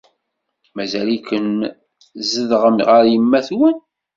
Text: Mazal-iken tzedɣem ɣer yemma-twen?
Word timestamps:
Mazal-iken 0.75 1.47
tzedɣem 2.19 2.77
ɣer 2.89 3.03
yemma-twen? 3.11 3.77